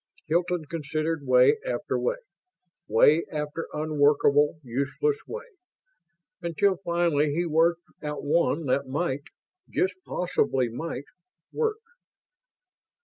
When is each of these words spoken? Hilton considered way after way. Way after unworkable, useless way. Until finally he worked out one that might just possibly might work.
Hilton 0.25 0.65
considered 0.65 1.27
way 1.27 1.59
after 1.63 1.99
way. 1.99 2.15
Way 2.87 3.23
after 3.31 3.67
unworkable, 3.71 4.59
useless 4.63 5.17
way. 5.27 5.45
Until 6.41 6.77
finally 6.77 7.35
he 7.35 7.45
worked 7.45 7.83
out 8.01 8.23
one 8.23 8.65
that 8.65 8.87
might 8.87 9.25
just 9.69 9.93
possibly 10.03 10.69
might 10.69 11.05
work. 11.53 11.77